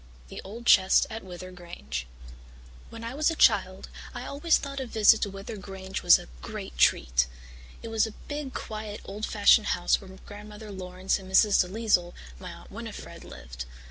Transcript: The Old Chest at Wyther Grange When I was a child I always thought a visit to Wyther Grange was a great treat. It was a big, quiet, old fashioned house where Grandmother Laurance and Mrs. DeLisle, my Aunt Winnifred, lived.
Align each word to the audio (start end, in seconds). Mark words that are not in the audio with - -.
The 0.29 0.41
Old 0.43 0.65
Chest 0.65 1.05
at 1.11 1.23
Wyther 1.23 1.51
Grange 1.53 2.07
When 2.89 3.03
I 3.03 3.13
was 3.13 3.29
a 3.29 3.35
child 3.35 3.87
I 4.15 4.25
always 4.25 4.57
thought 4.57 4.79
a 4.79 4.87
visit 4.87 5.21
to 5.21 5.29
Wyther 5.29 5.57
Grange 5.61 6.01
was 6.01 6.17
a 6.17 6.27
great 6.41 6.75
treat. 6.75 7.27
It 7.83 7.89
was 7.89 8.07
a 8.07 8.13
big, 8.27 8.55
quiet, 8.55 9.01
old 9.05 9.27
fashioned 9.27 9.67
house 9.77 10.01
where 10.01 10.09
Grandmother 10.25 10.71
Laurance 10.71 11.19
and 11.19 11.31
Mrs. 11.31 11.61
DeLisle, 11.63 12.13
my 12.39 12.51
Aunt 12.51 12.71
Winnifred, 12.71 13.23
lived. 13.23 13.65